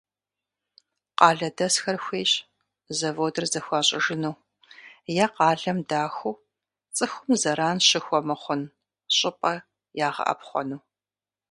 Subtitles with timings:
[1.17, 2.31] Къалэдэсхэр хуейщ
[2.97, 4.35] заводыр зэхуащӀыжыну
[5.23, 6.35] е къалэм дахыу
[6.95, 8.61] цӀыхум зэран щыхуэмыхъун
[9.17, 9.53] щӀыпӀэ
[10.07, 10.79] ягъэӀэпхъуэну.